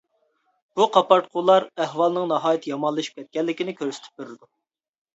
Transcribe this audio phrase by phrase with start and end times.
[0.79, 4.55] بۇ قاپارتقۇلار ئەھۋالنىڭ ناھايىتى يامانلىشىپ كەتكەنلىكنى كۆرسىتىپ بېرىدۇ.